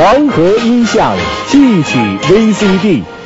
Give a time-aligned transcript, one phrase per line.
[0.00, 1.12] 黄河音像
[1.48, 3.17] 戏曲 VCD。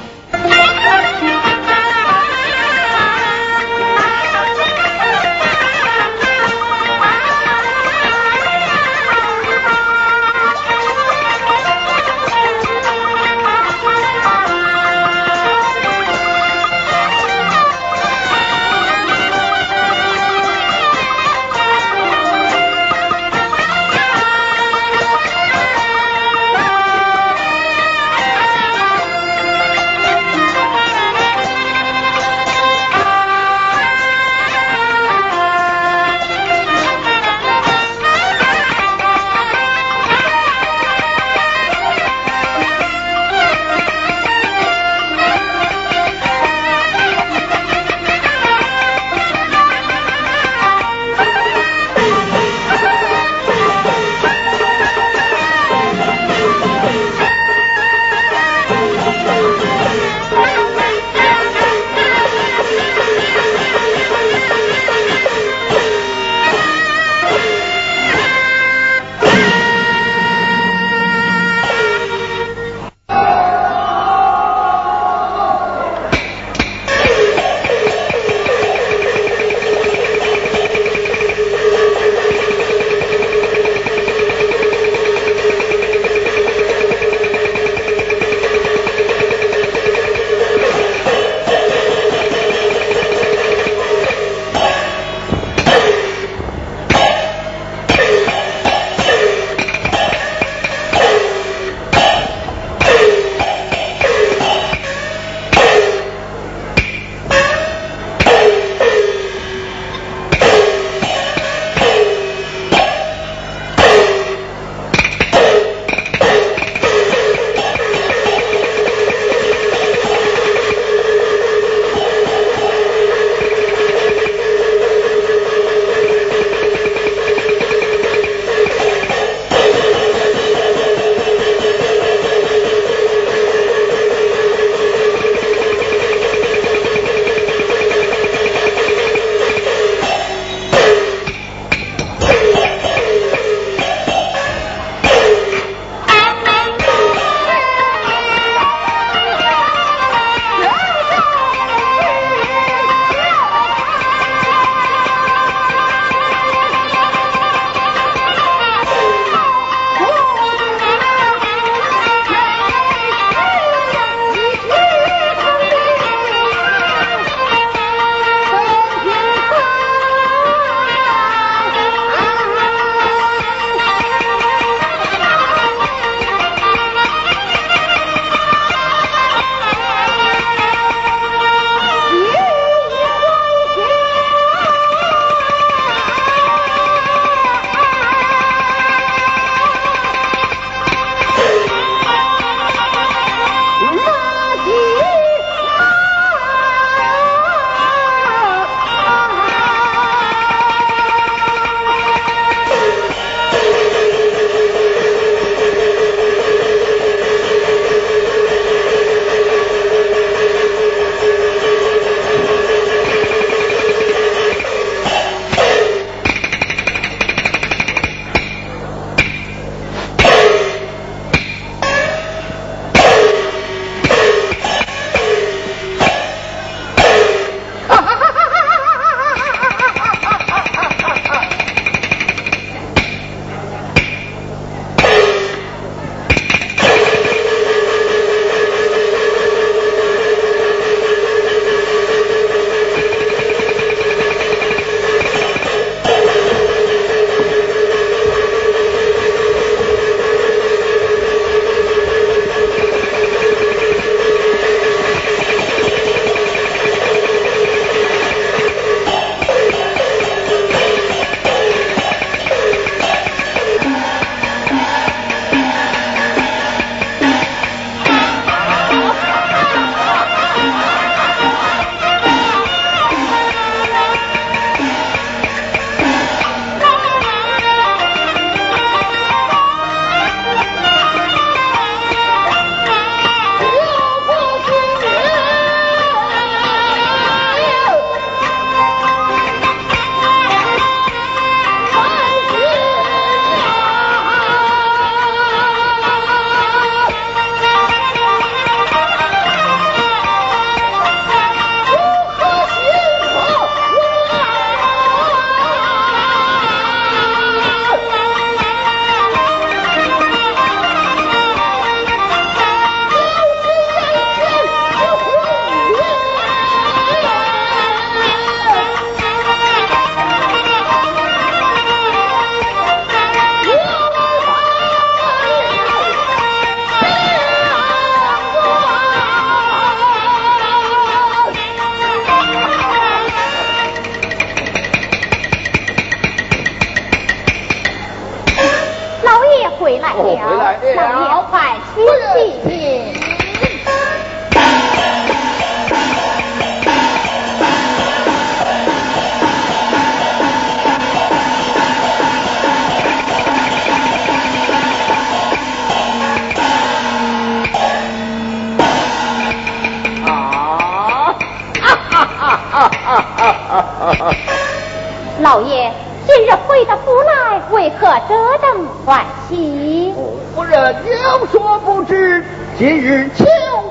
[368.02, 370.12] 可折等欢喜
[370.56, 372.44] 夫人有所不知
[372.76, 373.44] 今日秋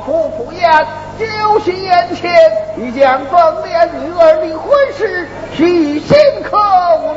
[0.05, 0.69] 苦赴宴
[1.17, 2.29] 酒席宴前
[2.75, 6.57] 已将凤莲女儿的婚事许以新科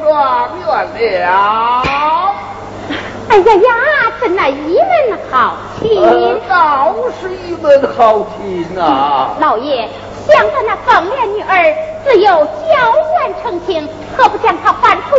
[0.04, 1.82] 状元了。
[3.28, 6.00] 哎呀呀真乃一门好亲？
[6.48, 9.30] 倒是一门好亲呐。
[9.40, 9.88] 老爷
[10.28, 11.74] 想到那凤莲女儿
[12.04, 15.16] 自幼娇惯成情何不将他反出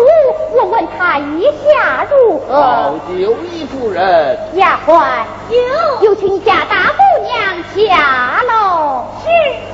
[0.58, 6.10] 我问他一下如何九衣夫人丫鬟有。
[6.10, 9.06] 有请你家大姑娘下楼。
[9.24, 9.65] 是。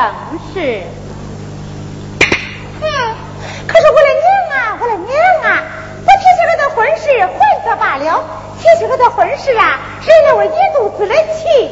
[0.00, 0.80] 正是。
[2.80, 2.86] 哼，
[3.66, 5.62] 可是我的娘啊，我的娘啊！
[6.06, 8.22] 我提起我的婚事，魂则罢了；
[8.58, 11.70] 提起我的婚事啊，惹了我一肚子的气。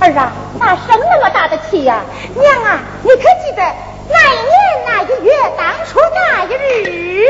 [0.00, 2.02] 儿啊，哪生那么大的气呀、
[2.34, 3.62] 娘啊，你可记得
[4.10, 4.54] 那一年
[4.84, 7.24] 那一月当初那一日？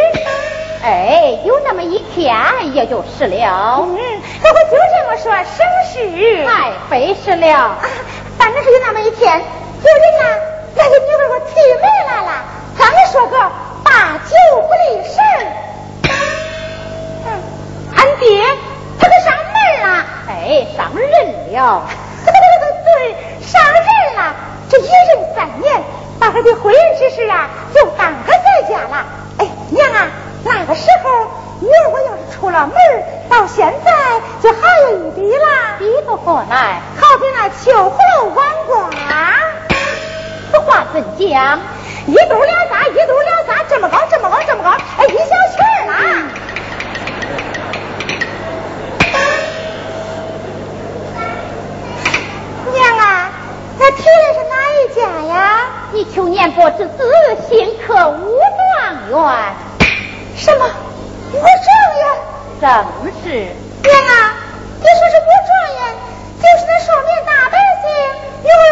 [0.83, 2.35] 哎，有那么一天，
[2.75, 3.87] 也就是了。
[3.87, 3.97] 嗯，
[4.43, 7.47] 那我就这么说，省是，太费事了。
[7.55, 7.79] 啊，
[8.37, 9.41] 反正是有那么一天，
[9.85, 10.41] 有人呐
[10.75, 12.43] 那个女儿我提媒来了
[12.79, 13.37] 咱们说个
[13.85, 15.21] 八九不离十
[17.27, 17.43] 嗯
[17.95, 18.43] 俺爹
[18.99, 21.87] 他可上门了哎上任了
[22.25, 24.35] 对对对对对上任了
[24.71, 25.83] 这一任三年
[26.19, 29.05] 把他的婚姻之事啊就耽搁在家了
[29.39, 30.09] 哎娘啊
[30.45, 31.11] 那个时候
[31.61, 32.75] 女儿我要是出了门
[33.29, 33.93] 到现在
[34.43, 39.34] 就好有一笔啦一不过来好比那秋葫芦王瓜
[40.95, 41.59] 怎讲？
[42.07, 45.93] 一肚两仨，一肚两仨，这么高，这么高，这么高，哎，一小圈儿啦。
[52.73, 53.33] 娘啊，
[53.77, 55.01] 咱提的是哪一家
[55.35, 55.67] 呀？
[55.91, 57.11] 你求年伯之子，
[57.49, 58.39] 新科武
[59.11, 59.53] 状元。
[60.37, 60.65] 什么？
[61.33, 61.43] 武状
[61.99, 62.07] 元？
[62.61, 62.71] 正
[63.25, 63.31] 是。
[63.83, 64.35] 娘啊，
[64.79, 65.79] 你说是武状元，
[66.41, 67.85] 就是那少年大百姓。
[68.45, 68.63] 女儿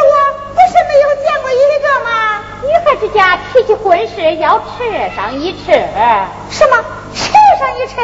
[2.85, 5.73] 孩之家提起婚事要吃上一吃。
[6.51, 6.85] 什么？
[7.15, 7.97] 吃上一吃？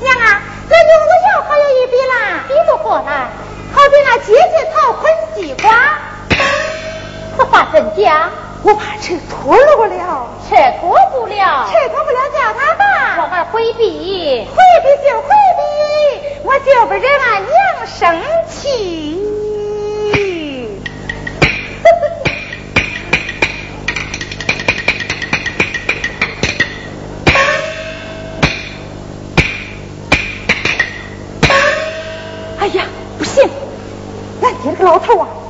[0.00, 2.44] 娘啊，那与我要好有一比啦。
[2.48, 3.28] 比作何来？
[3.74, 5.98] 好比那结节桃捆西瓜。
[7.36, 8.30] 此话怎讲？
[8.64, 10.28] 我怕吃脱不了。
[10.48, 11.66] 吃脱不了。
[11.70, 13.22] 吃脱不了，叫他爸。
[13.22, 14.46] 我儿回避。
[14.46, 15.62] 回避就回避，
[16.44, 17.52] 我就不惹俺娘
[17.86, 19.21] 生气。
[35.14, 35.41] 爹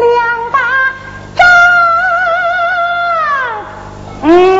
[0.00, 0.58] 两把
[4.22, 4.55] 刀。